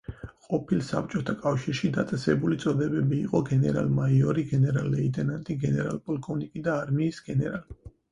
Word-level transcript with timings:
ყოფილ 0.43 0.79
საბჭოთა 0.85 1.33
კავშირში 1.41 1.89
დაწესებული 1.97 2.57
წოდებები 2.63 3.19
იყო: 3.25 3.41
გენერალ-მაიორი, 3.49 4.45
გენერალ-ლეიტენანტი, 4.53 5.57
გენერალ-პოლკოვნიკი 5.67 6.63
და 6.69 6.75
არმიის 6.85 7.21
გენერალი. 7.29 7.79